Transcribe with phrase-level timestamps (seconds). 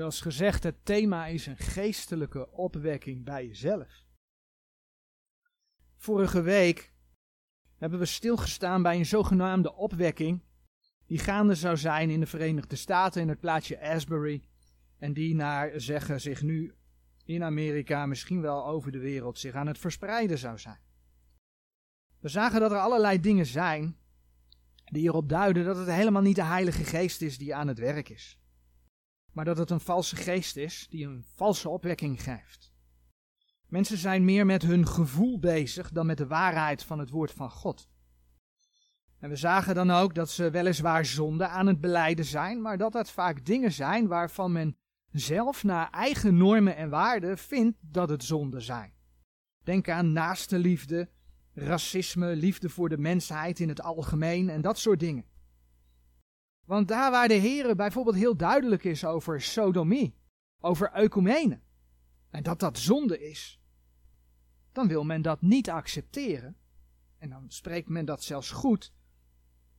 [0.00, 4.04] Zoals gezegd, het thema is een geestelijke opwekking bij jezelf.
[5.96, 6.92] Vorige week
[7.76, 10.42] hebben we stilgestaan bij een zogenaamde opwekking
[11.06, 14.42] die gaande zou zijn in de Verenigde Staten in het plaatsje Asbury
[14.98, 16.74] en die naar zeggen zich nu
[17.24, 20.80] in Amerika, misschien wel over de wereld, zich aan het verspreiden zou zijn.
[22.20, 23.96] We zagen dat er allerlei dingen zijn
[24.84, 28.08] die erop duiden dat het helemaal niet de Heilige Geest is die aan het werk
[28.08, 28.39] is.
[29.32, 32.72] Maar dat het een valse geest is die een valse opwekking geeft.
[33.66, 37.50] Mensen zijn meer met hun gevoel bezig dan met de waarheid van het woord van
[37.50, 37.88] God.
[39.18, 42.92] En we zagen dan ook dat ze weliswaar zonde aan het beleiden zijn, maar dat
[42.92, 44.76] dat vaak dingen zijn waarvan men
[45.10, 48.92] zelf naar eigen normen en waarden vindt dat het zonde zijn.
[49.64, 51.10] Denk aan naaste liefde,
[51.52, 55.24] racisme, liefde voor de mensheid in het algemeen en dat soort dingen.
[56.70, 60.14] Want daar waar de Heer bijvoorbeeld heel duidelijk is over sodomie,
[60.60, 61.60] over eukumene,
[62.30, 63.60] en dat dat zonde is,
[64.72, 66.56] dan wil men dat niet accepteren.
[67.18, 68.92] En dan spreekt men dat zelfs goed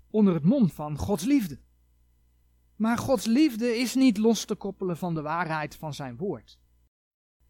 [0.10, 1.60] onder het mom van Gods liefde.
[2.76, 6.60] Maar Gods liefde is niet los te koppelen van de waarheid van zijn woord.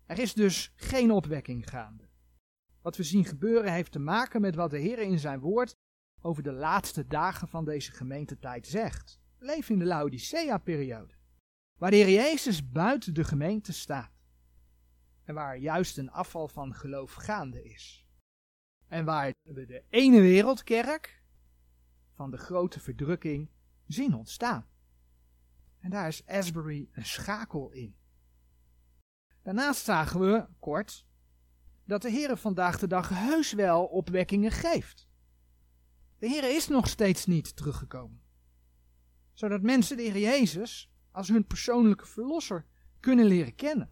[0.05, 2.09] Er is dus geen opwekking gaande.
[2.81, 5.75] Wat we zien gebeuren heeft te maken met wat de Heer in zijn woord
[6.21, 9.20] over de laatste dagen van deze gemeentetijd zegt.
[9.43, 11.13] Leven in de Laodicea-periode,
[11.77, 14.11] waar de Heer Jezus buiten de gemeente staat.
[15.23, 18.05] En waar juist een afval van geloof gaande is.
[18.87, 21.23] En waar we de ene wereldkerk
[22.13, 23.49] van de grote verdrukking
[23.87, 24.67] zien ontstaan.
[25.79, 27.95] En daar is Asbury een schakel in.
[29.41, 31.05] Daarnaast zagen we, kort,
[31.85, 35.09] dat de Heer vandaag de dag heus wel opwekkingen geeft.
[36.17, 38.20] De Heer is nog steeds niet teruggekomen.
[39.41, 42.65] Zodat mensen de Heer Jezus als hun persoonlijke verlosser
[42.99, 43.91] kunnen leren kennen.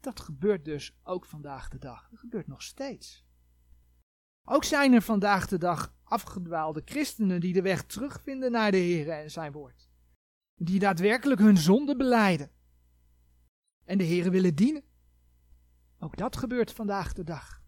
[0.00, 2.08] Dat gebeurt dus ook vandaag de dag.
[2.10, 3.26] Dat gebeurt nog steeds.
[4.44, 9.10] Ook zijn er vandaag de dag afgedwaalde christenen die de weg terugvinden naar de Heer
[9.10, 9.90] en zijn woord.
[10.54, 12.50] Die daadwerkelijk hun zonde beleiden.
[13.84, 14.84] En de Heer willen dienen.
[15.98, 17.62] Ook dat gebeurt vandaag de dag.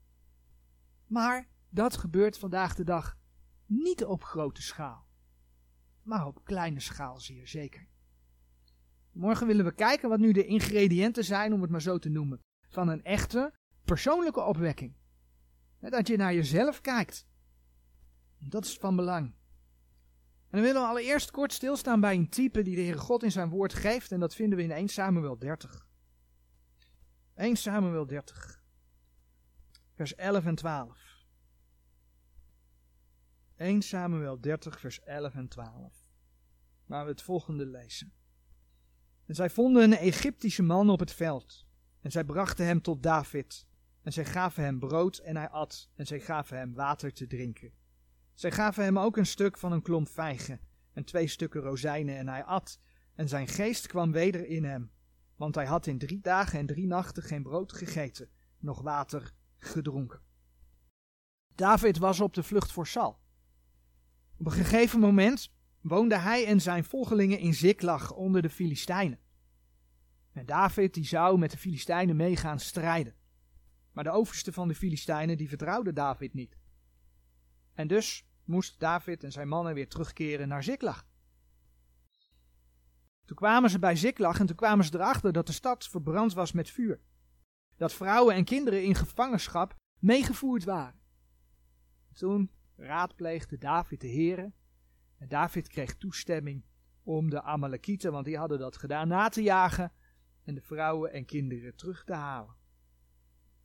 [1.06, 3.16] Maar dat gebeurt vandaag de dag
[3.66, 5.07] niet op grote schaal,
[6.08, 7.86] maar op kleine schaal zeer zeker.
[9.12, 12.40] Morgen willen we kijken wat nu de ingrediënten zijn, om het maar zo te noemen,
[12.68, 13.54] van een echte
[13.84, 14.96] persoonlijke opwekking.
[15.80, 17.26] Dat je naar jezelf kijkt.
[18.38, 19.26] Dat is van belang.
[19.26, 19.34] En
[20.50, 23.48] dan willen we allereerst kort stilstaan bij een type die de Heere God in zijn
[23.48, 25.86] woord geeft, en dat vinden we in 1 Samuel 30.
[27.34, 28.62] 1 Samuel 30,
[29.94, 31.07] vers 11 en 12.
[33.58, 35.92] 1 Samuel 30, vers 11 en 12.
[36.86, 38.12] Waar we het volgende lezen.
[39.26, 41.66] En zij vonden een Egyptische man op het veld.
[42.00, 43.66] En zij brachten hem tot David.
[44.02, 45.90] En zij gaven hem brood en hij at.
[45.94, 47.72] En zij gaven hem water te drinken.
[48.34, 50.60] Zij gaven hem ook een stuk van een klomp vijgen.
[50.92, 52.80] En twee stukken rozijnen en hij at.
[53.14, 54.90] En zijn geest kwam weder in hem
[55.38, 60.20] want hij had in drie dagen en drie nachten geen brood gegeten, nog water gedronken.
[61.54, 63.20] David was op de vlucht voor Sal.
[64.38, 69.18] Op een gegeven moment woonde hij en zijn volgelingen in Ziklag onder de Filistijnen.
[70.32, 73.14] En David die zou met de Filistijnen meegaan strijden.
[73.92, 76.56] Maar de overste van de Filistijnen die vertrouwde David niet.
[77.74, 81.06] En dus moest David en zijn mannen weer terugkeren naar Ziklag.
[83.24, 86.52] Toen kwamen ze bij Ziklag en toen kwamen ze erachter dat de stad verbrand was
[86.52, 87.00] met vuur.
[87.76, 91.00] Dat vrouwen en kinderen in gevangenschap meegevoerd waren.
[92.12, 94.54] Toen raadpleegde David de heren
[95.16, 96.64] en David kreeg toestemming
[97.02, 99.92] om de Amalekieten, want die hadden dat gedaan, na te jagen
[100.44, 102.56] en de vrouwen en kinderen terug te halen.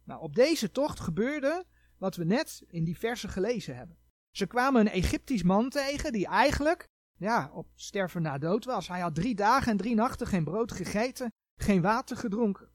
[0.04, 1.66] Nou, op deze tocht gebeurde
[1.98, 3.98] wat we net in die versen gelezen hebben.
[4.32, 6.88] Ze kwamen een Egyptisch man tegen die eigenlijk
[7.18, 8.88] ja, op sterven na dood was.
[8.88, 12.70] Hij had drie dagen en drie nachten geen brood gegeten, geen water gedronken.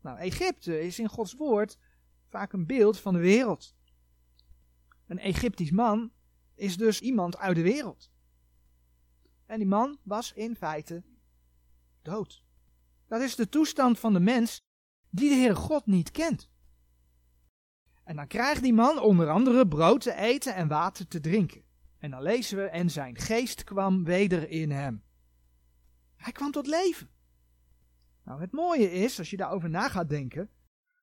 [0.00, 1.78] Nou, Egypte is in Gods woord
[2.28, 3.74] vaak een beeld van de wereld.
[5.10, 6.12] Een Egyptisch man
[6.54, 8.10] is dus iemand uit de wereld.
[9.46, 11.02] En die man was in feite
[12.02, 12.44] dood.
[13.06, 14.60] Dat is de toestand van de mens
[15.08, 16.50] die de Heere God niet kent.
[18.04, 21.62] En dan krijgt die man onder andere brood te eten en water te drinken.
[21.98, 25.02] En dan lezen we, en zijn geest kwam weder in hem.
[26.16, 27.10] Hij kwam tot leven.
[28.24, 30.50] Nou, het mooie is, als je daarover na gaat denken,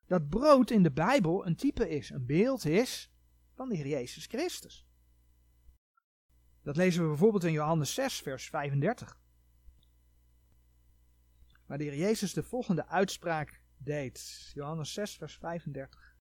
[0.06, 3.12] dat brood in de Bijbel een type is, een beeld is
[3.58, 4.86] van de Heer Jezus Christus.
[6.62, 9.20] Dat lezen we bijvoorbeeld in Johannes 6, vers 35.
[11.66, 14.50] waar de Heer Jezus de volgende uitspraak deed.
[14.54, 16.16] Johannes 6, vers 35.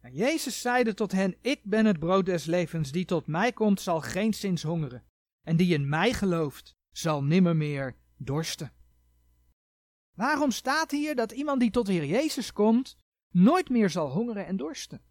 [0.00, 3.80] En Jezus zeide tot hen, ik ben het brood des levens, die tot mij komt
[3.80, 5.04] zal geen zins hongeren,
[5.42, 8.72] en die in mij gelooft zal nimmer meer dorsten.
[10.14, 12.96] Waarom staat hier dat iemand die tot de Heer Jezus komt,
[13.30, 15.02] nooit meer zal hongeren en dorsten?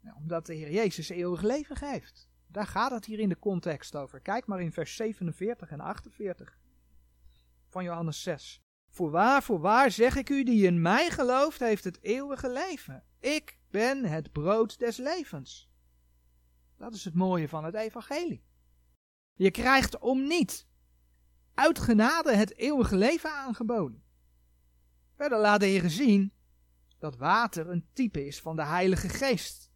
[0.00, 2.28] Nou, omdat de Heer Jezus eeuwig leven geeft.
[2.46, 4.20] Daar gaat het hier in de context over.
[4.20, 6.58] Kijk maar in vers 47 en 48
[7.68, 8.60] van Johannes 6.
[8.90, 13.04] Voorwaar, voorwaar zeg ik u, die in mij gelooft, heeft het eeuwige leven.
[13.20, 15.70] Ik ben het brood des levens.
[16.76, 18.44] Dat is het mooie van het evangelie.
[19.34, 20.66] Je krijgt om niet
[21.54, 24.05] uit genade het eeuwige leven aangeboden.
[25.16, 26.32] Verder laat de Heer zien
[26.98, 29.70] dat water een type is van de Heilige Geest.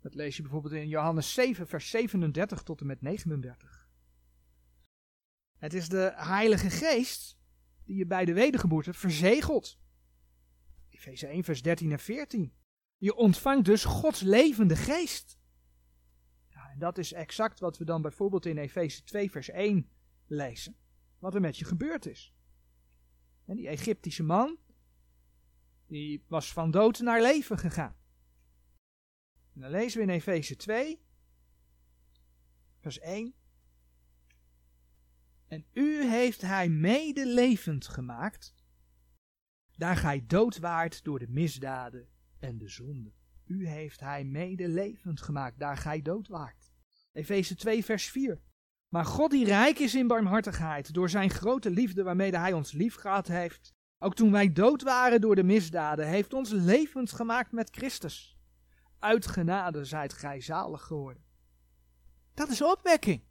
[0.00, 3.88] Dat lees je bijvoorbeeld in Johannes 7, vers 37 tot en met 39.
[5.56, 7.38] Het is de Heilige Geest
[7.84, 9.78] die je bij de wedergeboorte verzegelt.
[10.90, 12.52] Efeze 1, vers 13 en 14.
[12.96, 15.38] Je ontvangt dus Gods levende geest.
[16.48, 19.90] Ja, en dat is exact wat we dan bijvoorbeeld in Efeze 2, vers 1
[20.26, 20.76] lezen.
[21.18, 22.34] Wat er met je gebeurd is.
[23.44, 24.58] En die Egyptische man,
[25.94, 27.96] die was van dood naar leven gegaan.
[29.54, 31.00] En dan lezen we in Efeze 2,
[32.80, 33.34] vers 1.
[35.46, 38.54] En u heeft hij medelevend gemaakt,
[39.76, 42.08] daar gij dood waart door de misdaden
[42.38, 43.12] en de zonde.
[43.44, 46.72] U heeft hij medelevend gemaakt, daar gij dood waart.
[47.12, 48.40] Efeze 2, vers 4.
[48.88, 52.94] Maar God die rijk is in barmhartigheid, door zijn grote liefde waarmede hij ons lief
[52.94, 53.74] gehad heeft,
[54.04, 58.38] ook toen wij dood waren door de misdaden, heeft ons levend gemaakt met Christus.
[58.98, 61.24] Uit genade zijt gij zalig geworden.
[62.34, 63.22] Dat is opwekking.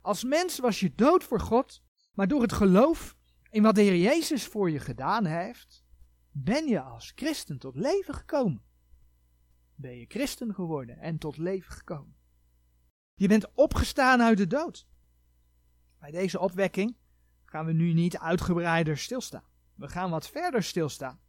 [0.00, 3.16] Als mens was je dood voor God, maar door het geloof
[3.50, 5.84] in wat de Heer Jezus voor je gedaan heeft,
[6.30, 8.62] ben je als christen tot leven gekomen.
[9.74, 12.16] Ben je christen geworden en tot leven gekomen.
[13.14, 14.88] Je bent opgestaan uit de dood.
[15.98, 16.96] Bij deze opwekking
[17.56, 19.44] gaan we nu niet uitgebreider stilstaan.
[19.74, 21.20] We gaan wat verder stilstaan.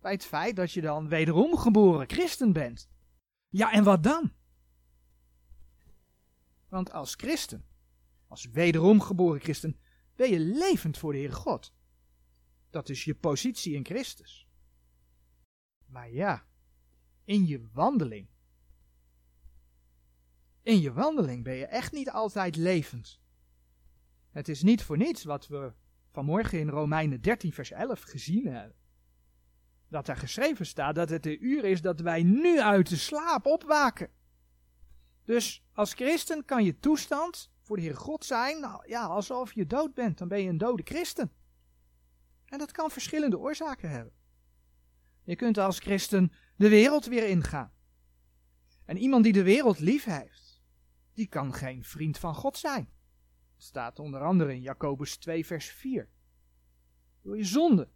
[0.00, 2.88] Bij het feit dat je dan wederom geboren christen bent.
[3.48, 4.32] Ja, en wat dan?
[6.68, 7.64] Want als christen,
[8.26, 9.80] als wederom geboren christen,
[10.14, 11.74] ben je levend voor de Heere God.
[12.70, 14.48] Dat is je positie in Christus.
[15.86, 16.46] Maar ja,
[17.24, 18.28] in je wandeling.
[20.62, 23.20] In je wandeling ben je echt niet altijd levend.
[24.30, 25.72] Het is niet voor niets wat we
[26.12, 28.76] vanmorgen in Romeinen 13, vers 11 gezien hebben.
[29.88, 33.46] Dat daar geschreven staat dat het de uur is dat wij nu uit de slaap
[33.46, 34.10] opwaken.
[35.24, 39.66] Dus als christen kan je toestand voor de Heer God zijn, nou, ja, alsof je
[39.66, 41.32] dood bent, dan ben je een dode christen.
[42.44, 44.12] En dat kan verschillende oorzaken hebben.
[45.22, 47.72] Je kunt als christen de wereld weer ingaan.
[48.84, 50.62] En iemand die de wereld lief heeft,
[51.12, 52.88] die kan geen vriend van God zijn.
[53.60, 56.08] Staat onder andere in Jacobus 2, vers 4.
[57.22, 57.88] Door je zonde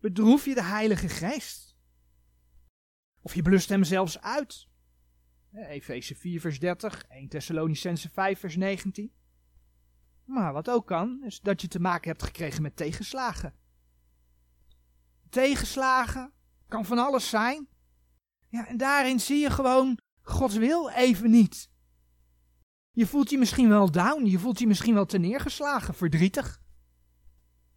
[0.00, 1.76] bedroef je de Heilige Geest.
[3.20, 4.66] Of je blust hem zelfs uit.
[5.52, 9.12] Efeze 4, vers 30, 1 Thessalonicense 5, vers 19.
[10.24, 13.54] Maar wat ook kan, is dat je te maken hebt gekregen met tegenslagen.
[15.30, 16.32] Tegenslagen
[16.68, 17.68] kan van alles zijn.
[18.48, 21.70] Ja, en daarin zie je gewoon Gods wil even niet.
[22.98, 26.62] Je voelt je misschien wel down, je voelt je misschien wel neergeslagen, verdrietig.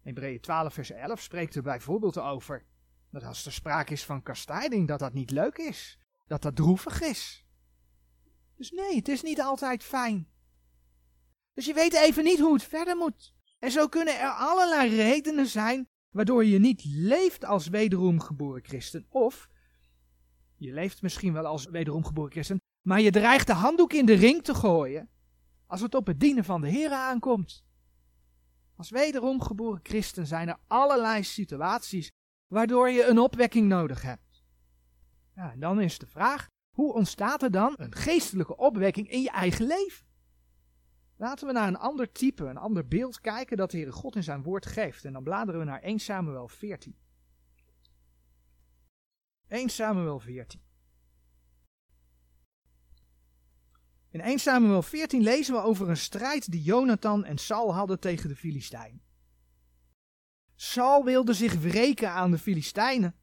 [0.00, 2.64] Hebreeën 12 vers 11 spreekt er bijvoorbeeld over
[3.10, 7.00] dat als er sprake is van kastijding, dat dat niet leuk is, dat dat droevig
[7.00, 7.46] is.
[8.56, 10.28] Dus nee, het is niet altijd fijn.
[11.54, 13.34] Dus je weet even niet hoe het verder moet.
[13.58, 19.06] En zo kunnen er allerlei redenen zijn waardoor je niet leeft als wederom geboren christen.
[19.08, 19.48] Of
[20.56, 24.14] je leeft misschien wel als wederom geboren christen, maar je dreigt de handdoek in de
[24.14, 25.10] ring te gooien
[25.72, 27.64] als het op het dienen van de Heer aankomt.
[28.76, 32.10] Als wederom geboren christen zijn er allerlei situaties
[32.46, 34.44] waardoor je een opwekking nodig hebt.
[35.34, 39.30] Ja, en dan is de vraag, hoe ontstaat er dan een geestelijke opwekking in je
[39.30, 40.06] eigen leven?
[41.16, 44.22] Laten we naar een ander type, een ander beeld kijken dat de Heere God in
[44.22, 45.04] zijn woord geeft.
[45.04, 46.96] En dan bladeren we naar 1 Samuel 14.
[49.48, 50.60] 1 Samuel 14.
[54.12, 58.28] In 1 Samuel 14 lezen we over een strijd die Jonathan en Saul hadden tegen
[58.28, 59.02] de Filistijnen.
[60.54, 63.16] Saul wilde zich wreken aan de Filistijnen.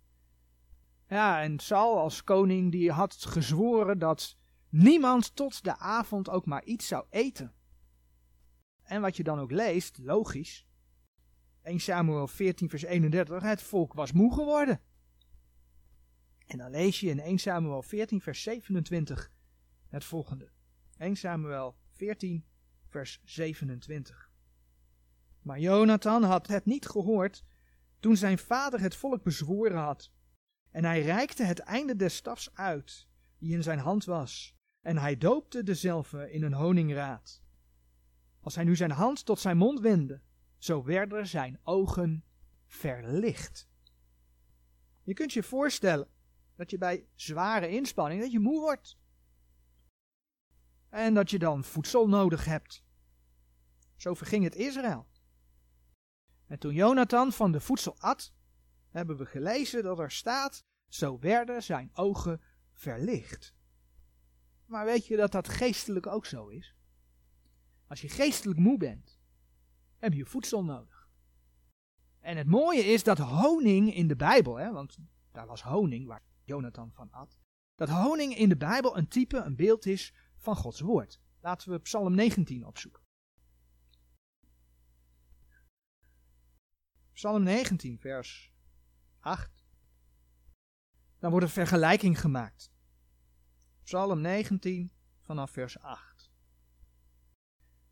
[1.08, 4.38] Ja, en Saul als koning die had gezworen dat
[4.69, 7.53] niemand tot de avond ook maar iets zou eten.
[8.84, 10.67] En wat je dan ook leest, logisch.
[11.62, 14.81] 1 Samuel 14 vers 31, het volk was moe geworden.
[16.46, 19.31] En dan lees je in 1 Samuel 14 vers 27
[19.88, 20.58] het volgende.
[21.00, 22.46] 1 Samuel 14
[22.88, 24.32] vers 27.
[25.41, 27.44] Maar Jonathan had het niet gehoord
[28.00, 30.12] toen zijn vader het volk bezworen had.
[30.72, 35.18] En hij reikte het einde des stafs uit, die in zijn hand was, en hij
[35.18, 37.44] doopte dezelve in een honingraad.
[38.39, 40.22] Als hij nu zijn hand tot zijn mond wendde,
[40.58, 42.24] zo werden zijn ogen
[42.65, 43.70] verlicht.
[45.03, 46.08] Je kunt je voorstellen
[46.56, 48.99] dat je bij zware inspanning dat je moe wordt.
[50.89, 52.84] En dat je dan voedsel nodig hebt.
[53.96, 55.08] Zo verging het Israël.
[56.48, 58.34] En toen Jonathan van de voedsel at,
[58.89, 62.41] hebben we gelezen dat er staat, zo werden zijn ogen
[62.74, 63.53] verlicht.
[64.65, 66.75] Maar weet je dat dat geestelijk ook zo is?
[67.88, 69.19] Als je geestelijk moe bent,
[69.98, 71.10] heb je voedsel nodig.
[72.19, 74.98] En het mooie is dat honing in de Bijbel, hè, want
[75.31, 77.39] daar was honing waar Jonathan van at,
[77.75, 81.22] dat honing in de Bijbel een type, een beeld is van Gods woord.
[81.41, 83.03] Laten we Psalm 19 opzoeken.
[87.13, 88.53] Psalm 19, vers
[89.19, 89.65] 8.
[91.19, 92.72] Dan wordt een vergelijking gemaakt.
[93.84, 94.91] Psalm 19
[95.22, 96.31] vanaf vers 8.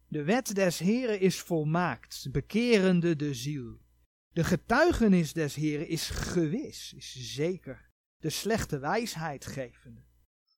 [0.07, 3.81] De wet des Heren is volmaakt, bekerende de ziel.
[4.29, 10.06] De getuigenis des Heren is gewis, is zeker, de slechte wijsheid gevende.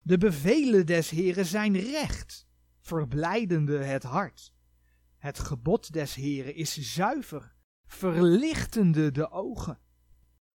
[0.01, 2.47] De bevelen des Heren zijn recht,
[2.79, 4.53] verblijdende het hart.
[5.17, 9.79] Het gebod des Heren is zuiver, verlichtende de ogen.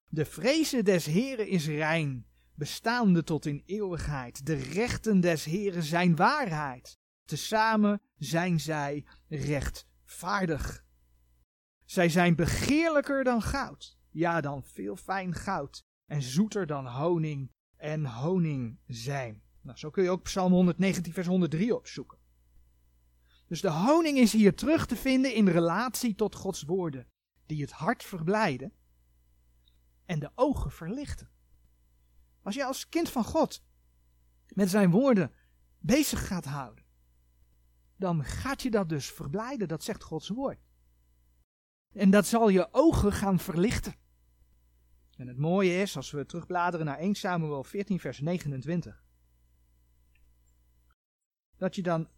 [0.10, 4.46] De vreze des Heren is rein, bestaande tot in eeuwigheid.
[4.46, 6.98] De rechten des Heren zijn waarheid.
[7.26, 10.86] Tezamen zijn zij rechtvaardig.
[11.86, 17.52] Zij zijn begeerlijker dan goud, ja dan veel fijn goud, en zoeter dan honing
[17.84, 19.42] en honing zijn.
[19.62, 22.18] Nou, zo kun je ook Psalm 119, vers 103 opzoeken.
[23.48, 27.08] Dus de honing is hier terug te vinden in relatie tot Gods woorden,
[27.46, 28.74] die het hart verblijden
[30.06, 31.30] en de ogen verlichten.
[32.42, 33.64] Als je als kind van God
[34.48, 35.32] met zijn woorden
[35.80, 36.86] bezig gaat houden,
[37.96, 40.60] dan gaat je dat dus verblijden, dat zegt Gods woord.
[41.94, 43.96] En dat zal je ogen gaan verlichten.
[45.18, 49.04] En het mooie is, als we terugbladeren naar 1 Samuel 14, vers 29,
[51.58, 52.10] dat je dan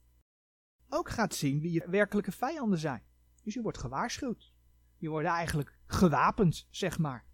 [0.89, 3.03] ook gaat zien wie je werkelijke vijanden zijn.
[3.43, 4.53] Dus je wordt gewaarschuwd.
[4.97, 7.25] Je wordt eigenlijk gewapend, zeg maar.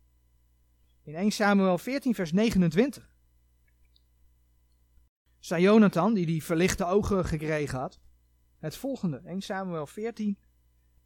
[1.04, 3.10] In 1 Samuel 14, vers 29.
[5.40, 8.02] Zei Jonathan, die die verlichte ogen gekregen had,
[8.58, 9.18] het volgende.
[9.18, 10.40] 1 Samuel 14,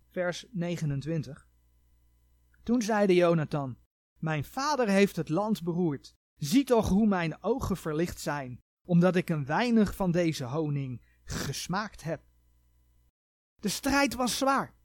[0.09, 1.47] vers 29.
[2.63, 3.77] Toen zeide Jonathan,
[4.19, 6.15] mijn vader heeft het land beroerd.
[6.35, 12.03] Zie toch hoe mijn ogen verlicht zijn, omdat ik een weinig van deze honing gesmaakt
[12.03, 12.23] heb.
[13.59, 14.75] De strijd was zwaar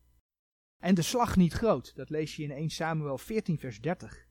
[0.79, 1.95] en de slag niet groot.
[1.95, 4.29] Dat lees je in 1 Samuel 14, vers 30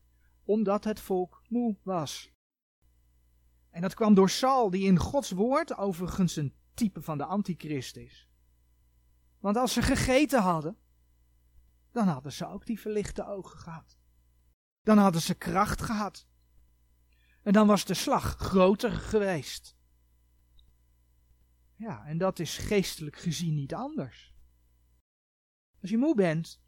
[0.50, 2.32] omdat het volk moe was.
[3.70, 7.98] En dat kwam door Saul, die in Gods woord overigens een type van de antichrist
[7.98, 8.30] is.
[9.40, 10.78] Want als ze gegeten hadden,
[11.92, 13.99] dan hadden ze ook die verlichte ogen gehad.
[14.84, 16.28] Dan hadden ze kracht gehad.
[17.44, 19.78] En dan was de slag groter geweest.
[21.76, 24.34] Ja, en dat is geestelijk gezien niet anders.
[25.82, 26.62] Als je moe bent,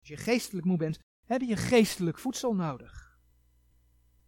[0.00, 3.18] als je geestelijk moe bent, heb je geestelijk voedsel nodig.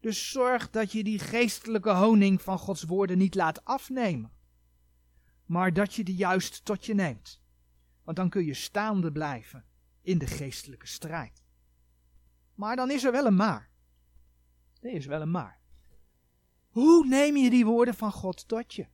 [0.00, 4.33] Dus zorg dat je die geestelijke honing van Gods woorden niet laat afnemen.
[5.45, 7.43] Maar dat je die juist tot je neemt.
[8.05, 9.65] Want dan kun je staande blijven
[10.03, 11.43] in de geestelijke strijd.
[12.61, 13.71] Maar dan is er wel een maar.
[14.81, 15.61] Er is wel een maar.
[16.69, 18.87] Hoe neem je die woorden van God tot je?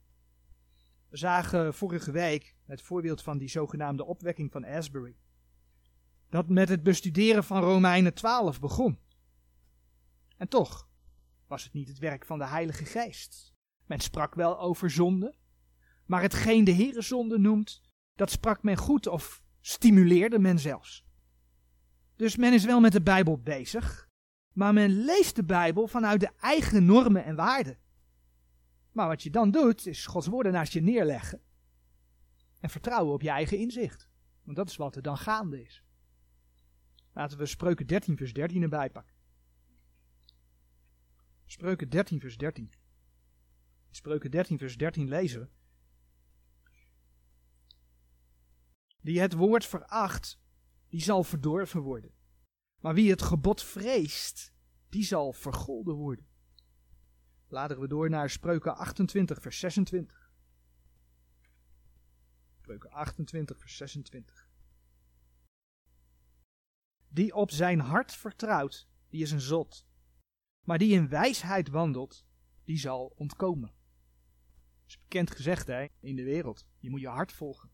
[1.08, 5.16] We zagen vorige week het voorbeeld van die zogenaamde opwekking van Asbury.
[6.28, 8.98] Dat met het bestuderen van Romeinen 12 begon.
[10.36, 10.88] En toch,
[11.46, 13.54] was het niet het werk van de Heilige Geest.
[13.86, 15.34] Men sprak wel over zonde,
[16.04, 17.82] maar hetgeen de Heere zonde noemt,
[18.14, 21.05] dat sprak men goed of stimuleerde men zelfs.
[22.16, 24.08] Dus men is wel met de Bijbel bezig,
[24.52, 27.78] maar men leest de Bijbel vanuit de eigen normen en waarden.
[28.92, 31.40] Maar wat je dan doet, is Gods woorden naast je neerleggen
[32.60, 34.08] en vertrouwen op je eigen inzicht.
[34.42, 35.84] Want dat is wat er dan gaande is.
[37.12, 39.14] Laten we Spreuken 13 vers 13 erbij pakken.
[41.44, 42.72] Spreuken 13, vers 13.
[43.90, 45.50] Spreuken 13, vers 13 lezen
[49.00, 50.40] Die het woord veracht,
[50.96, 52.10] die zal verdorven worden.
[52.80, 54.52] Maar wie het gebod vreest,
[54.88, 56.26] die zal vergolden worden.
[57.46, 60.30] Bladeren we door naar Spreuken 28, vers 26.
[62.58, 64.50] Spreuken 28, vers 26.
[67.08, 69.86] Die op zijn hart vertrouwt, die is een zot.
[70.64, 72.26] Maar die in wijsheid wandelt,
[72.64, 73.68] die zal ontkomen.
[73.68, 76.66] Dat is bekend gezegd hè, in de wereld.
[76.78, 77.70] Je moet je hart volgen.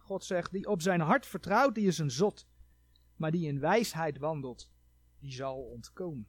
[0.00, 2.46] God zegt, die op zijn hart vertrouwt, die is een zot.
[3.16, 4.70] Maar die in wijsheid wandelt,
[5.18, 6.26] die zal ontkomen.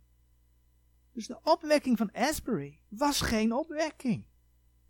[1.12, 4.26] Dus de opwekking van Asbury was geen opwekking.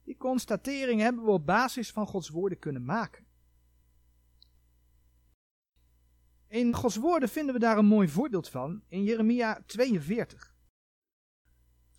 [0.04, 3.26] Die constatering hebben we op basis van Gods woorden kunnen maken.
[6.48, 10.56] In Gods woorden vinden we daar een mooi voorbeeld van in Jeremia 42.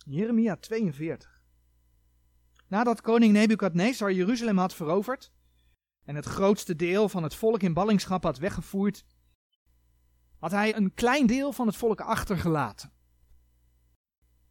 [0.05, 1.43] Jeremia 42.
[2.67, 5.31] Nadat koning Nebukadnezar Jeruzalem had veroverd
[6.05, 9.05] en het grootste deel van het volk in ballingschap had weggevoerd,
[10.39, 12.91] had hij een klein deel van het volk achtergelaten.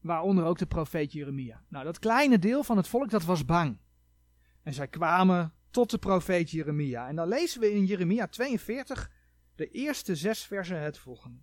[0.01, 1.65] Waaronder ook de profeet Jeremia.
[1.69, 3.79] Nou, dat kleine deel van het volk dat was bang.
[4.63, 7.09] En zij kwamen tot de profeet Jeremia.
[7.09, 9.11] En dan lezen we in Jeremia 42
[9.55, 11.41] de eerste zes versen het volgende.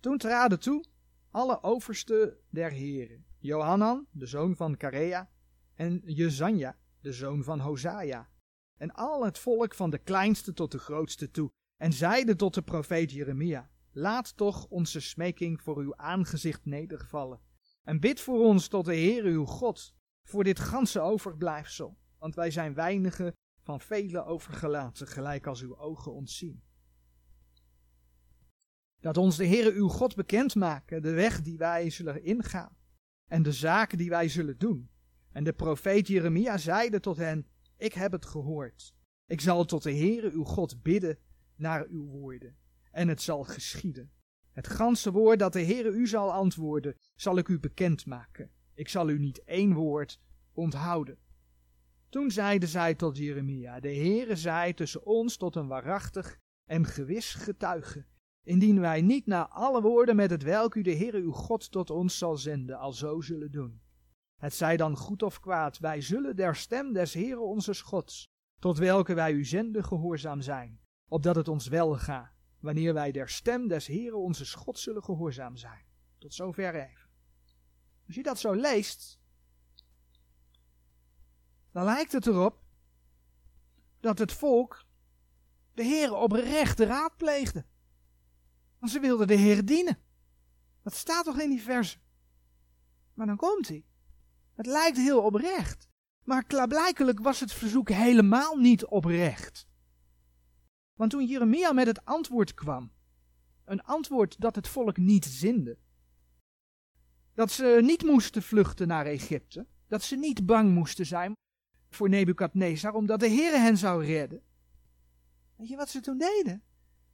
[0.00, 0.84] Toen traden toe
[1.30, 5.30] alle oversten der heren, Johanan, de zoon van Karea,
[5.74, 6.76] en Jezanja,
[7.08, 8.28] de zoon van Hosaja,
[8.76, 12.62] en al het volk van de kleinste tot de grootste toe, en zeiden tot de
[12.62, 17.40] profeet Jeremia, laat toch onze smeking voor uw aangezicht nedervallen,
[17.82, 22.50] en bid voor ons tot de Heere uw God, voor dit ganse overblijfsel, want wij
[22.50, 26.62] zijn weinigen van vele overgelaten, gelijk als uw ogen ontzien.
[29.00, 32.76] Dat ons de Heere uw God bekend maken, de weg die wij zullen ingaan,
[33.26, 34.90] en de zaken die wij zullen doen.
[35.32, 38.94] En de profeet Jeremia zeide tot hen, ik heb het gehoord.
[39.26, 41.18] Ik zal tot de Heere uw God bidden
[41.56, 42.56] naar uw woorden.
[42.90, 44.12] En het zal geschieden.
[44.52, 48.50] Het ganse woord dat de Heere u zal antwoorden, zal ik u bekend maken.
[48.74, 50.20] Ik zal u niet één woord
[50.52, 51.18] onthouden.
[52.08, 57.34] Toen zeiden zij tot Jeremia, de Heere zei tussen ons tot een waarachtig en gewis
[57.34, 58.06] getuige,
[58.42, 61.90] indien wij niet naar alle woorden met het welk u de Heere uw God tot
[61.90, 63.80] ons zal zenden, al zo zullen doen.
[64.38, 68.78] Het zij dan goed of kwaad, wij zullen der stem des Heere onze Gods, tot
[68.78, 73.68] welke wij u zenden, gehoorzaam zijn, opdat het ons wel gaat, wanneer wij der stem
[73.68, 75.84] des Heere onze God zullen gehoorzaam zijn.
[76.18, 77.08] Tot zover even.
[78.06, 79.20] Als je dat zo leest,
[81.72, 82.62] dan lijkt het erop
[84.00, 84.84] dat het volk
[85.74, 87.66] de Heer oprecht raadpleegde.
[88.78, 89.98] Want ze wilden de Heer dienen.
[90.82, 91.98] Dat staat toch in die verse.
[93.14, 93.87] Maar dan komt hij.
[94.58, 95.88] Het lijkt heel oprecht.
[96.24, 99.66] Maar klaarblijkelijk was het verzoek helemaal niet oprecht.
[100.94, 102.92] Want toen Jeremia met het antwoord kwam,
[103.64, 105.78] een antwoord dat het volk niet zinde,
[107.34, 111.32] dat ze niet moesten vluchten naar Egypte, dat ze niet bang moesten zijn
[111.90, 114.42] voor Nebukadnezar, omdat de Heer hen zou redden.
[115.56, 116.62] Weet je wat ze toen deden?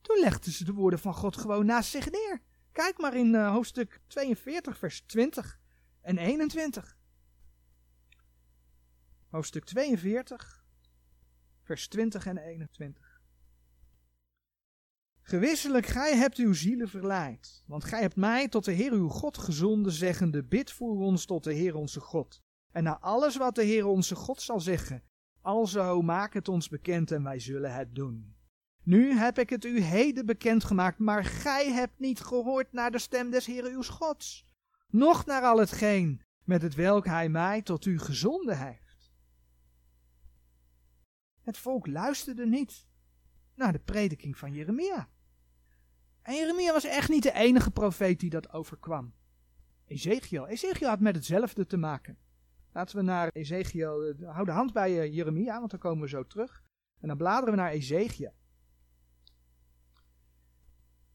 [0.01, 2.43] Toen legden ze de woorden van God gewoon naast zich neer.
[2.73, 5.61] Kijk maar in uh, hoofdstuk 42, vers 20
[6.01, 6.97] en 21.
[9.35, 10.65] Hoofdstuk 42,
[11.63, 13.21] vers 20 en 21.
[15.23, 19.39] Gewisselijk, gij hebt uw zielen verleid, want gij hebt mij tot de Heer uw God
[19.39, 22.43] gezonden, zeggende, bid voor ons tot de Heer onze God.
[22.73, 25.03] En na alles wat de Heer onze God zal zeggen,
[25.41, 28.37] alzo maak het ons bekend en wij zullen het doen.
[28.83, 33.31] Nu heb ik het u heden bekendgemaakt, maar gij hebt niet gehoord naar de stem
[33.31, 34.47] des Heer uw Gods,
[34.89, 38.84] noch naar al hetgeen met het welk hij mij tot u gezonden heeft.
[41.45, 42.87] Het volk luisterde niet
[43.55, 45.09] naar de prediking van Jeremia.
[46.23, 49.15] En Jeremia was echt niet de enige profeet die dat overkwam.
[49.87, 52.19] Ezekiel, Ezekiel had met hetzelfde te maken.
[52.73, 56.09] Laten we naar Ezekiel, uh, hou de hand bij uh, Jeremia, want dan komen we
[56.09, 56.63] zo terug.
[57.01, 58.33] En dan bladeren we naar Ezekiel.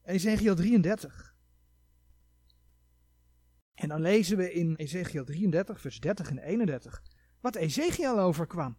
[0.02, 1.34] Ezekiel 33.
[3.74, 7.02] En dan lezen we in Ezekiel 33, vers 30 en 31,
[7.40, 8.76] wat Ezekiel overkwam.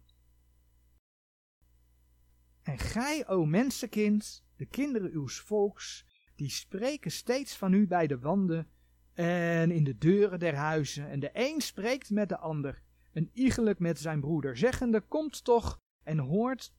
[2.62, 8.18] En gij, o mensenkind, de kinderen uws volks, die spreken steeds van u bij de
[8.18, 8.68] wanden
[9.12, 11.08] en in de deuren der huizen.
[11.08, 15.78] En de een spreekt met de ander, en iegelijk met zijn broeder, zeggende, komt toch
[16.02, 16.72] en hoort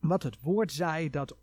[0.00, 1.36] wat het woord zei dat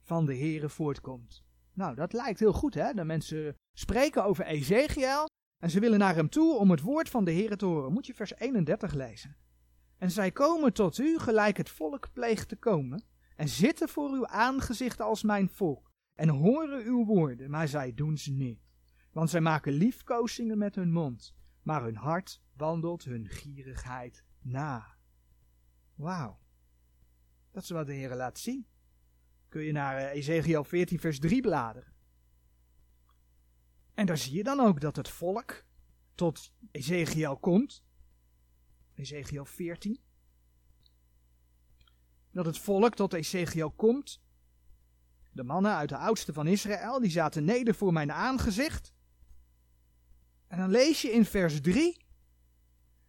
[0.00, 1.44] van de Heere voortkomt.
[1.72, 2.92] Nou, dat lijkt heel goed, hè?
[2.92, 7.24] De mensen spreken over Ezekiel En ze willen naar hem toe om het woord van
[7.24, 7.92] de Heer te horen.
[7.92, 9.36] Moet je vers 31 lezen.
[9.98, 13.04] En zij komen tot u gelijk het volk pleegt te komen.
[13.36, 15.90] En zitten voor uw aangezicht als mijn volk.
[16.14, 18.60] En horen uw woorden, maar zij doen ze niet.
[19.12, 21.34] Want zij maken liefkozingen met hun mond.
[21.62, 24.96] Maar hun hart wandelt hun gierigheid na.
[25.94, 26.40] Wauw.
[27.50, 28.66] Dat is wat de Heer laat zien.
[29.48, 31.92] Kun je naar eh, Ezekiel 14, vers 3 bladeren.
[33.94, 35.64] En daar zie je dan ook dat het volk
[36.14, 37.84] tot Ezekiel komt.
[38.94, 40.00] Ezekiel 14.
[42.32, 44.20] Dat het volk tot Ezekiel komt.
[45.32, 48.92] De mannen uit de oudste van Israël, die zaten neder voor mijn aangezicht.
[50.46, 52.04] En dan lees je in vers 3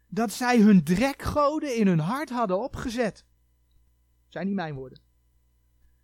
[0.08, 3.26] dat zij hun drekgoden in hun hart hadden opgezet.
[4.28, 5.00] Zijn niet mijn woorden.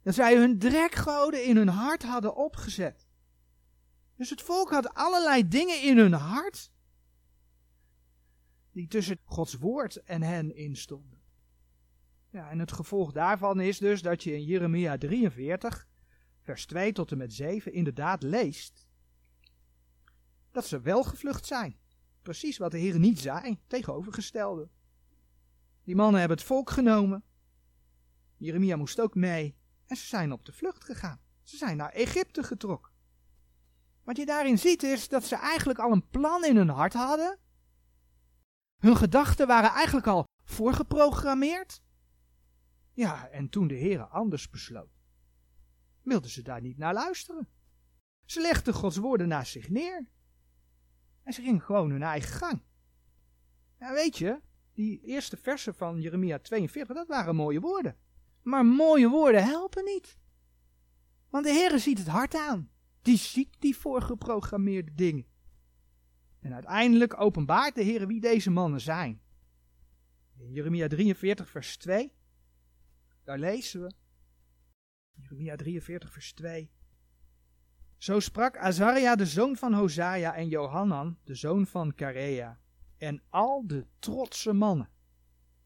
[0.02, 3.08] Dat zij hun drekgoden in hun hart hadden opgezet.
[4.16, 6.72] Dus het volk had allerlei dingen in hun hart
[8.72, 11.19] die tussen Gods woord en hen instonden.
[12.30, 15.88] Ja, en het gevolg daarvan is dus dat je in Jeremia 43,
[16.42, 18.88] vers 2 tot en met 7 inderdaad leest
[20.52, 21.78] dat ze wel gevlucht zijn.
[22.22, 24.70] Precies wat de Heer niet zei, tegenovergestelde.
[25.84, 27.24] Die mannen hebben het volk genomen.
[28.38, 29.56] Jeremia moest ook mee.
[29.86, 31.20] En ze zijn op de vlucht gegaan.
[31.42, 32.92] Ze zijn naar Egypte getrokken.
[34.04, 37.40] Wat je daarin ziet is dat ze eigenlijk al een plan in hun hart hadden.
[38.78, 41.82] Hun gedachten waren eigenlijk al voorgeprogrammeerd.
[43.00, 45.00] Ja, en toen de Heer anders besloot,
[46.02, 47.48] wilden ze daar niet naar luisteren.
[48.26, 50.08] Ze legden Gods woorden naast zich neer.
[51.24, 52.62] En ze gingen gewoon hun eigen gang.
[53.80, 54.42] Ja, weet je,
[54.74, 57.98] die eerste versen van Jeremia 42, dat waren mooie woorden.
[58.42, 60.20] Maar mooie woorden helpen niet.
[61.30, 62.70] Want de Heer ziet het hart aan.
[63.02, 65.26] Die ziet die voorgeprogrammeerde dingen.
[66.40, 69.22] En uiteindelijk openbaart de Heer wie deze mannen zijn.
[70.38, 72.18] In Jeremia 43, vers 2,
[73.30, 73.92] daar lezen we.
[75.12, 76.72] Jeremia 43, vers 2.
[77.98, 82.60] Zo sprak Azaria, de zoon van Hosaja, en Johanan, de zoon van Karea,
[82.98, 84.90] en al de trotse mannen,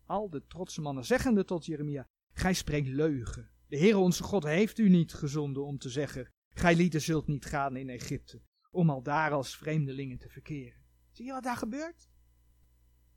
[0.05, 3.49] al de trotse mannen, zeggende tot Jeremia, gij spreekt leugen.
[3.67, 7.45] De Heere onze God heeft u niet gezonden om te zeggen, gij lieden zult niet
[7.45, 10.83] gaan in Egypte, om al daar als vreemdelingen te verkeren.
[11.11, 12.09] Zie je wat daar gebeurt?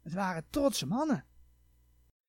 [0.03, 1.27] Het waren trotse mannen.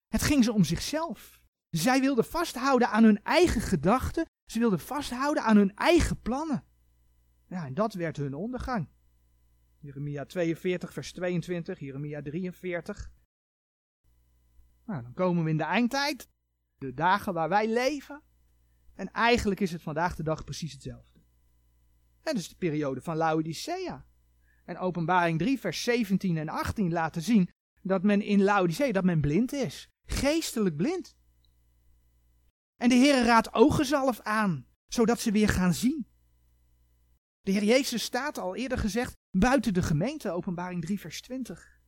[0.08, 1.37] Het ging ze om zichzelf.
[1.78, 6.63] Zij wilden vasthouden aan hun eigen gedachten, ze wilden vasthouden aan hun eigen plannen.
[7.48, 8.90] Ja, en dat werd hun ondergang.
[9.80, 13.12] Jeremia 42, vers 22, Jeremia 43.
[14.86, 16.30] Nou, dan komen we in de eindtijd,
[16.78, 18.22] de dagen waar wij leven.
[18.96, 21.20] En eigenlijk is het vandaag de dag precies hetzelfde.
[22.22, 24.06] En is de periode van Laodicea.
[24.66, 27.50] En openbaring 3, vers 17 en 18 laten zien
[27.82, 29.90] dat men in Laodicea, dat men blind is.
[30.06, 31.16] Geestelijk blind.
[32.78, 36.08] En de Heer raadt ogenzalf aan, zodat ze weer gaan zien.
[37.42, 41.80] De Heer Jezus staat al eerder gezegd buiten de gemeente, openbaring 3 vers 20.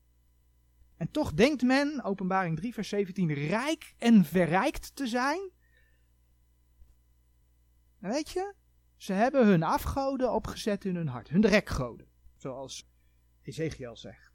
[0.98, 5.52] En toch denkt men, openbaring 3 vers 17, rijk en verrijkt te zijn.
[8.00, 8.54] En weet je,
[8.98, 12.88] ze hebben hun afgoden opgezet in hun hart, hun drekgoden, zoals
[13.42, 14.34] Ezekiel zegt.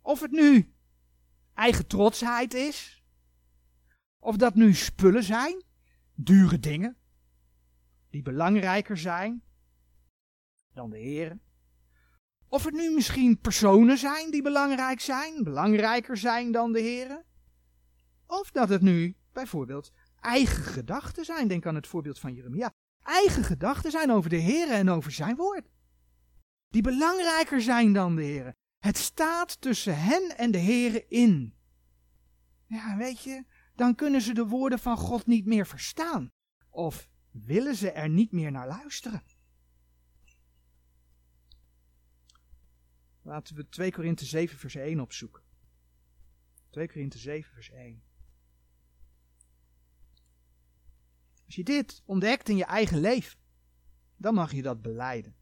[0.00, 0.74] Of het nu
[1.54, 3.04] eigen trotsheid is,
[4.26, 5.62] of dat nu spullen zijn,
[6.14, 6.96] dure dingen,
[8.10, 9.42] die belangrijker zijn
[10.72, 11.38] dan de Heer.
[12.48, 17.24] Of het nu misschien personen zijn die belangrijk zijn, belangrijker zijn dan de Heer.
[18.26, 21.48] Of dat het nu bijvoorbeeld eigen gedachten zijn.
[21.48, 22.72] Denk aan het voorbeeld van Jeremia.
[23.02, 25.68] Eigen gedachten zijn over de Heer en over zijn woord.
[26.68, 28.54] Die belangrijker zijn dan de Heer.
[28.78, 31.54] Het staat tussen hen en de Heer in.
[32.66, 33.44] Ja, weet je,
[33.76, 36.32] dan kunnen ze de woorden van God niet meer verstaan.
[36.70, 39.22] Of willen ze er niet meer naar luisteren.
[43.22, 45.42] Laten we 2 Korinthe 7 vers 1 opzoeken.
[46.70, 48.02] 2 Korinthe 7 vers 1.
[51.46, 53.38] Als je dit ontdekt in je eigen leven,
[54.16, 55.36] dan mag je dat beleiden.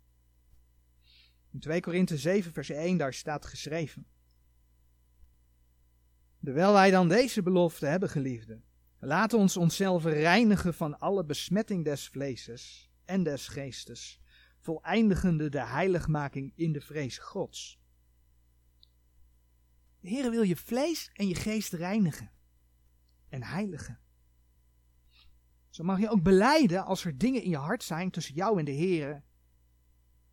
[1.51, 4.07] In 2 Korinthe 7 vers 1 daar staat geschreven.
[6.45, 8.65] Terwijl wij dan deze belofte hebben, geliefden,
[8.99, 14.21] laten ons onszelf reinigen van alle besmetting des vleeses en des geestes,
[14.59, 17.79] voleindigende de heiligmaking in de vrees Gods.
[20.01, 22.31] De Heer wil je vlees en je geest reinigen
[23.29, 23.99] en heiligen.
[25.71, 28.65] Zo mag je ook beleiden als er dingen in je hart zijn tussen jou en
[28.65, 29.23] de Heer,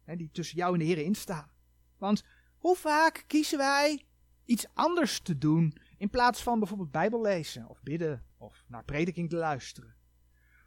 [0.06, 1.52] die tussen jou en de Heer instaan.
[1.97, 2.24] Want
[2.58, 4.06] hoe vaak kiezen wij
[4.45, 9.29] iets anders te doen in plaats van bijvoorbeeld Bijbel lezen of bidden of naar prediking
[9.29, 9.95] te luisteren?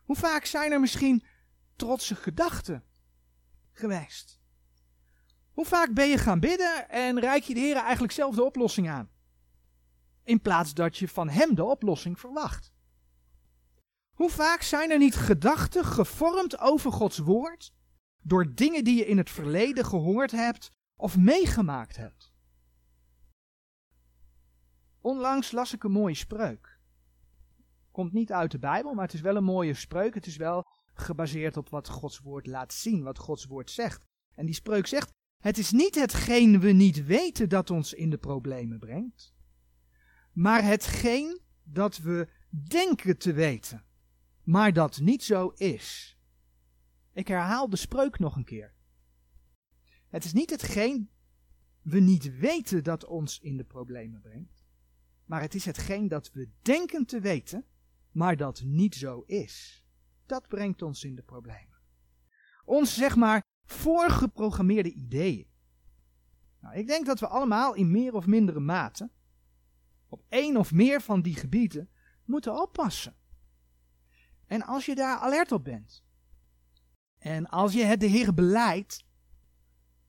[0.04, 1.24] Hoe vaak zijn er misschien
[1.76, 2.84] trotse gedachten
[3.72, 4.40] geweest?
[5.52, 8.88] Hoe vaak ben je gaan bidden en reik je de Heer eigenlijk zelf de oplossing
[8.90, 9.10] aan?
[10.24, 12.72] In plaats dat je van Hem de oplossing verwacht.
[14.12, 17.72] Hoe vaak zijn er niet gedachten gevormd over Gods woord
[18.22, 22.33] door dingen die je in het verleden gehoord hebt of meegemaakt hebt?
[25.04, 26.78] Onlangs las ik een mooie spreuk.
[27.90, 30.14] Komt niet uit de Bijbel, maar het is wel een mooie spreuk.
[30.14, 34.04] Het is wel gebaseerd op wat Gods woord laat zien, wat Gods woord zegt.
[34.34, 35.10] En die spreuk zegt:
[35.42, 39.34] Het is niet hetgeen we niet weten dat ons in de problemen brengt,
[40.32, 43.84] maar hetgeen dat we denken te weten
[44.44, 46.18] maar dat niet zo is.
[47.12, 48.74] Ik herhaal de spreuk nog een keer.
[50.08, 51.10] Het is niet hetgeen
[51.82, 54.63] we niet weten dat ons in de problemen brengt,
[55.24, 57.64] maar het is hetgeen dat we denken te weten,
[58.10, 59.84] maar dat niet zo is.
[60.26, 61.78] Dat brengt ons in de problemen.
[62.64, 65.46] Ons, zeg maar, voorgeprogrammeerde ideeën.
[66.60, 69.10] Nou, ik denk dat we allemaal in meer of mindere mate
[70.08, 71.88] op één of meer van die gebieden
[72.24, 73.16] moeten oppassen.
[74.46, 76.04] En als je daar alert op bent.
[77.18, 79.04] En als je het de Heer beleidt.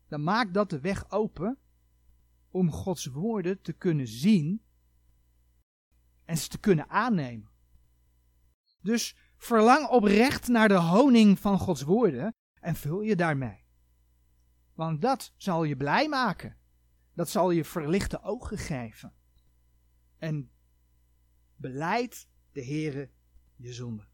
[0.08, 1.58] Dan maakt dat de weg open.
[2.50, 4.65] Om Gods woorden te kunnen zien.
[6.26, 7.50] En ze te kunnen aannemen.
[8.82, 12.36] Dus verlang oprecht naar de honing van Gods woorden.
[12.60, 13.66] En vul je daarmee.
[14.74, 16.58] Want dat zal je blij maken.
[17.14, 19.14] Dat zal je verlichte ogen geven.
[20.18, 20.52] En
[21.56, 23.10] beleid de Heere
[23.56, 24.08] je zonde.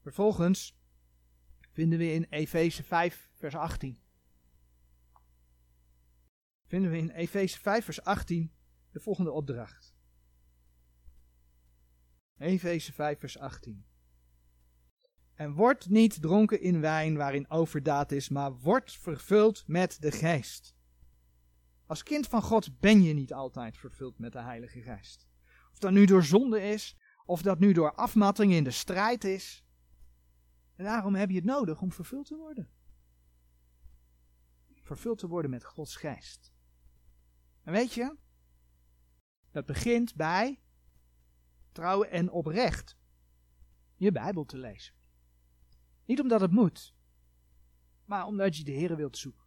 [0.00, 0.78] Vervolgens
[1.70, 3.98] vinden we in Efeze 5, vers 18.
[6.66, 8.52] Vinden we in Efeze 5, vers 18
[8.90, 9.94] de volgende opdracht.
[12.40, 13.84] Efeze 5, vers 18.
[15.34, 20.76] En word niet dronken in wijn waarin overdaad is, maar word vervuld met de geest.
[21.86, 25.28] Als kind van God ben je niet altijd vervuld met de Heilige Geest.
[25.72, 29.64] Of dat nu door zonde is, of dat nu door afmatting in de strijd is.
[30.76, 32.70] En daarom heb je het nodig om vervuld te worden.
[34.74, 36.52] Vervuld te worden met Gods geest.
[37.62, 38.16] En weet je,
[39.50, 40.60] dat begint bij
[41.72, 42.96] trouw en oprecht
[43.96, 44.94] je Bijbel te lezen.
[46.04, 46.94] Niet omdat het moet,
[48.04, 49.44] maar omdat je de Heer wilt zoeken.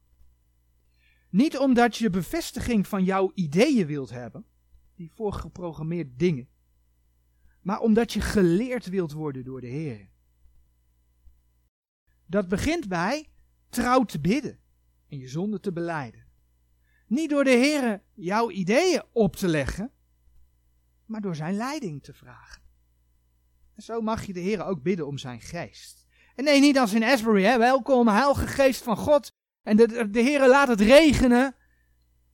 [1.29, 4.45] Niet omdat je bevestiging van jouw ideeën wilt hebben,
[4.95, 6.49] die voorgeprogrammeerde dingen,
[7.61, 10.09] maar omdat je geleerd wilt worden door de Heer.
[12.25, 13.29] Dat begint bij
[13.69, 14.59] trouw te bidden
[15.07, 16.27] en je zonde te beleiden.
[17.07, 19.91] Niet door de Heer jouw ideeën op te leggen,
[21.05, 22.61] maar door zijn leiding te vragen.
[23.75, 26.05] En zo mag je de Heer ook bidden om zijn geest.
[26.35, 29.31] En nee, niet als in Asbury, hè, welkom, heilige geest van God.
[29.63, 31.55] En de, de, Heer laat het regenen.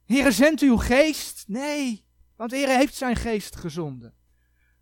[0.06, 1.48] Heer, zendt uw geest.
[1.48, 2.06] Nee,
[2.36, 4.14] want de Heer heeft zijn geest gezonden.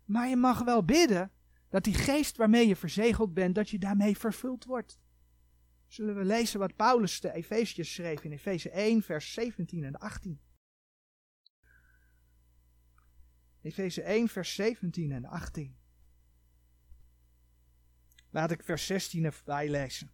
[0.04, 1.32] Maar je mag wel bidden
[1.68, 4.98] dat die geest waarmee je verzegeld bent, dat je daarmee vervuld wordt.
[5.86, 10.40] Zullen we lezen wat Paulus de Efeziërs schreef in Efeze 1, vers 17 en 18.
[13.62, 15.76] Efeze 1, vers 17 en 18.
[18.30, 20.10] Laat ik vers 16 erbij lezen.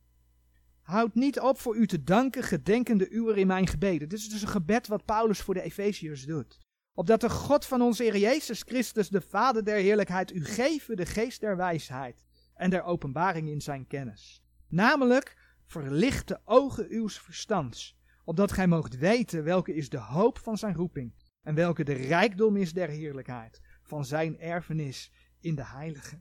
[0.80, 4.08] Houd niet op voor u te danken, gedenkende uwer in mijn gebeden.
[4.08, 6.58] Dit is dus een gebed wat Paulus voor de Efeziërs doet.
[6.94, 11.06] Opdat de God van onze Heer Jezus Christus, de Vader der heerlijkheid, u geven de
[11.06, 14.42] geest der wijsheid en der openbaring in zijn kennis.
[14.68, 20.58] Namelijk, verlicht de ogen uws verstands, opdat gij moogt weten welke is de hoop van
[20.58, 26.20] zijn roeping en welke de rijkdom is der heerlijkheid van zijn erfenis in de heilige.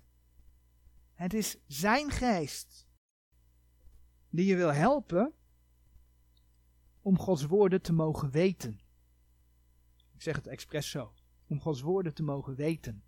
[1.14, 2.88] Het is zijn geest
[4.30, 5.34] die je wil helpen
[7.02, 8.82] om Gods woorden te mogen weten.
[10.14, 11.14] Ik zeg het expres zo.
[11.48, 13.04] Om Gods woorden te mogen weten.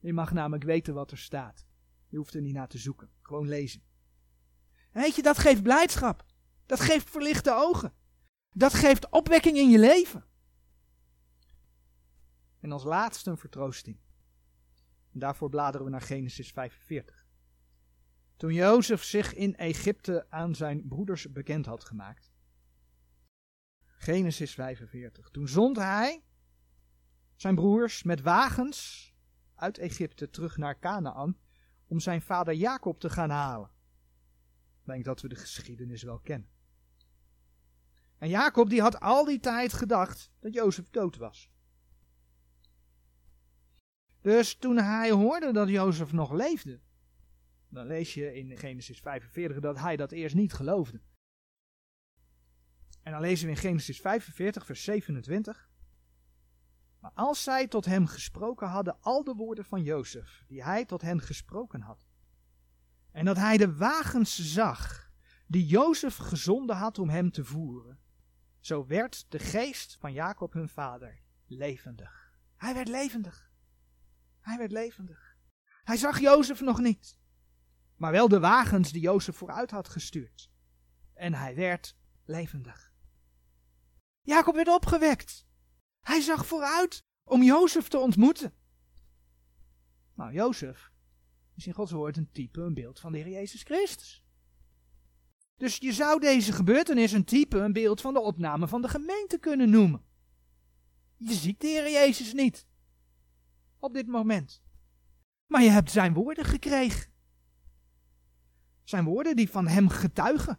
[0.00, 1.66] Je mag namelijk weten wat er staat.
[2.08, 3.10] Je hoeft er niet naar te zoeken.
[3.22, 3.82] Gewoon lezen.
[4.90, 6.24] En weet je, dat geeft blijdschap.
[6.66, 7.94] Dat geeft verlichte ogen.
[8.52, 10.24] Dat geeft opwekking in je leven.
[12.64, 13.98] En als laatste een vertroosting.
[15.12, 17.26] En daarvoor bladeren we naar Genesis 45.
[18.36, 22.32] Toen Jozef zich in Egypte aan zijn broeders bekend had gemaakt,
[23.84, 25.30] Genesis 45.
[25.30, 26.24] Toen zond hij
[27.36, 29.12] zijn broers met wagens
[29.54, 31.38] uit Egypte terug naar Canaan
[31.86, 33.70] om zijn vader Jacob te gaan halen.
[34.80, 36.48] Ik denk dat we de geschiedenis wel kennen.
[38.18, 41.52] En Jacob die had al die tijd gedacht dat Jozef dood was.
[44.24, 46.80] Dus toen hij hoorde dat Jozef nog leefde,
[47.68, 51.00] dan lees je in Genesis 45 dat hij dat eerst niet geloofde.
[53.02, 55.68] En dan lezen we in Genesis 45, vers 27.
[56.98, 61.02] Maar als zij tot hem gesproken hadden al de woorden van Jozef, die hij tot
[61.02, 62.06] hen gesproken had,
[63.10, 65.10] en dat hij de wagens zag,
[65.46, 67.98] die Jozef gezonden had om hem te voeren,
[68.60, 72.38] zo werd de geest van Jacob hun vader levendig.
[72.56, 73.52] Hij werd levendig.
[74.44, 75.36] Hij werd levendig.
[75.84, 77.18] Hij zag Jozef nog niet,
[77.96, 80.50] maar wel de wagens die Jozef vooruit had gestuurd.
[81.14, 82.92] En hij werd levendig.
[84.22, 85.46] Jacob werd opgewekt.
[86.00, 88.54] Hij zag vooruit om Jozef te ontmoeten.
[90.14, 90.92] Nou, Jozef
[91.54, 94.24] is in Gods woord een type, een beeld van de Heer Jezus Christus.
[95.56, 99.38] Dus je zou deze gebeurtenis een type, een beeld van de opname van de gemeente
[99.38, 100.04] kunnen noemen.
[101.16, 102.66] Je ziet de Heer Jezus niet.
[103.84, 104.62] Op dit moment.
[105.46, 107.12] Maar je hebt zijn woorden gekregen.
[108.84, 110.58] Zijn woorden die van hem getuigen.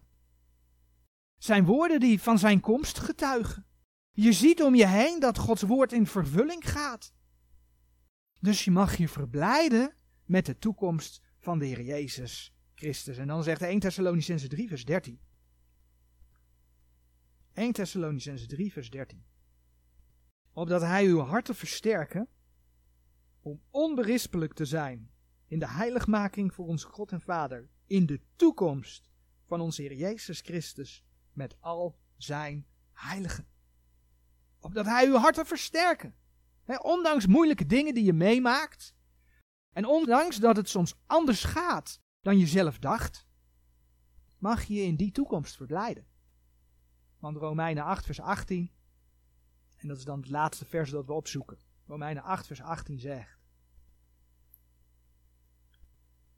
[1.38, 3.66] Zijn woorden die van zijn komst getuigen.
[4.12, 7.14] Je ziet om je heen dat Gods woord in vervulling gaat.
[8.40, 13.18] Dus je mag je verblijden met de toekomst van de Heer Jezus Christus.
[13.18, 15.20] En dan zegt 1 Thessalonicense 3 vers 13.
[17.54, 19.26] 1 Thessalonicense 3 vers 13.
[20.52, 22.30] Opdat hij uw harten versterken
[23.46, 25.12] om onberispelijk te zijn
[25.48, 29.12] in de heiligmaking voor onze God en Vader in de toekomst
[29.46, 31.04] van onze Heer Jezus Christus
[31.34, 33.48] met al zijn heiligen.
[34.60, 36.16] Opdat hij uw harten versterken.
[36.82, 38.96] ondanks moeilijke dingen die je meemaakt.
[39.74, 43.28] En ondanks dat het soms anders gaat dan je zelf dacht.
[44.38, 46.08] Mag je je in die toekomst verblijden.
[47.20, 48.72] Want Romeinen 8 vers 18.
[49.78, 51.58] En dat is dan het laatste vers dat we opzoeken.
[51.88, 53.35] Romeinen 8 vers 18 zegt.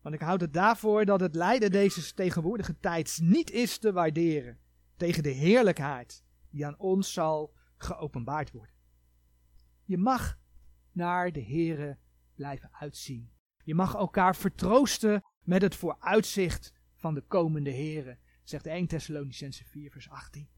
[0.08, 4.60] Want ik houd het daarvoor dat het lijden deze tegenwoordige tijds niet is te waarderen
[4.96, 8.76] tegen de heerlijkheid die aan ons zal geopenbaard worden.
[9.84, 10.40] Je mag
[10.92, 11.98] naar de Here
[12.36, 13.32] blijven uitzien.
[13.64, 19.92] Je mag elkaar vertroosten met het vooruitzicht van de komende Here, zegt 1 Thessalonicense 4
[19.92, 20.50] vers 18.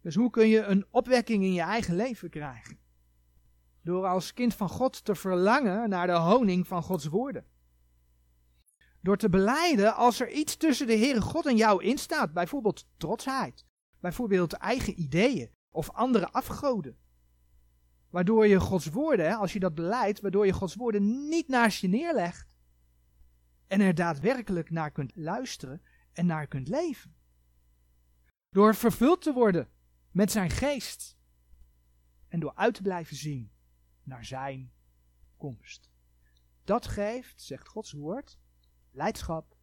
[0.00, 2.78] Dus hoe kun je een opwekking in je eigen leven krijgen?
[3.82, 7.44] Door als kind van God te verlangen naar de honing van Gods woorden.
[9.02, 13.64] Door te beleiden als er iets tussen de Heere God en jou instaat, bijvoorbeeld trotsheid,
[14.00, 16.98] bijvoorbeeld eigen ideeën of andere afgoden.
[18.10, 21.88] Waardoor je Gods woorden, als je dat beleidt, waardoor je Gods woorden niet naast je
[21.88, 22.56] neerlegt.
[23.66, 25.82] En er daadwerkelijk naar kunt luisteren
[26.12, 27.14] en naar kunt leven.
[28.48, 29.68] Door vervuld te worden
[30.10, 31.18] met zijn geest.
[32.28, 33.52] En door uit te blijven zien
[34.02, 34.72] naar zijn
[35.36, 35.90] komst.
[36.64, 38.38] Dat geeft, zegt Gods woord,
[38.90, 39.56] leidschap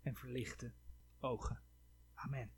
[0.00, 0.72] en verlichte
[1.20, 1.60] ogen.
[2.14, 2.50] Amen.